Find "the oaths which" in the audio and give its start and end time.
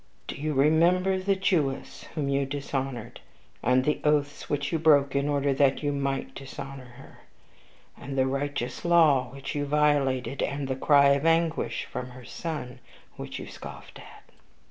3.85-4.71